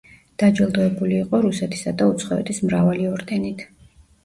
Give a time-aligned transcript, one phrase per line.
[0.43, 3.65] დაჯილდოებული იყო რუსეთისა და უცხოეთის მრავალი ორდენით.